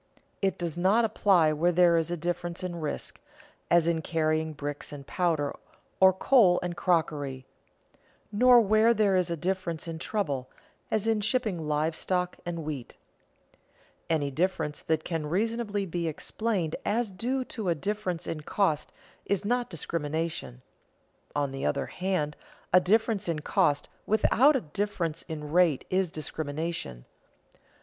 [0.41, 3.21] It does not apply where there is a difference in risk,
[3.69, 5.55] as in carrying bricks and powder,
[5.99, 7.45] or coal and crockery;
[8.31, 10.49] nor where there is a difference in trouble,
[10.89, 12.95] as in shipping live stock and wheat.
[14.09, 18.91] Any difference that can reasonably be explained as due to a difference in cost
[19.27, 20.63] is not discrimination;
[21.35, 22.35] on the other hand
[22.73, 27.05] a difference in cost without a difference in rate is discrimination.